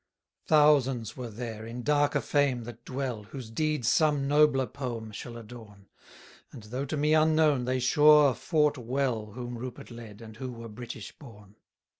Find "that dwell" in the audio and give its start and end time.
2.63-3.21